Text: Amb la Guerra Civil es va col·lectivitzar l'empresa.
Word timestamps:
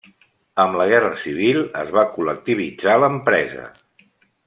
Amb 0.63 0.77
la 0.81 0.87
Guerra 0.91 1.11
Civil 1.25 1.61
es 1.83 1.93
va 1.99 2.07
col·lectivitzar 2.17 2.99
l'empresa. 3.07 3.73